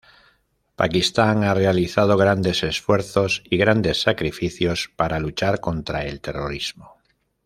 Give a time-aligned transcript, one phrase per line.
[0.75, 6.95] Pakistán ha realizado grandes esfuerzos y grandes sacrificios para luchar contra el terrorismo.